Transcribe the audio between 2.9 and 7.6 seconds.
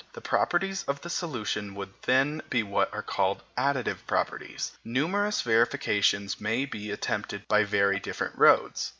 are called additive properties. Numerous verifications may be attempted